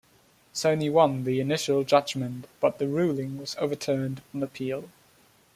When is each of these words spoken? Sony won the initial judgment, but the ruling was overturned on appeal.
Sony 0.51 0.91
won 0.91 1.25
the 1.25 1.39
initial 1.39 1.83
judgment, 1.83 2.47
but 2.59 2.79
the 2.79 2.87
ruling 2.87 3.37
was 3.37 3.55
overturned 3.59 4.23
on 4.33 4.41
appeal. 4.41 4.89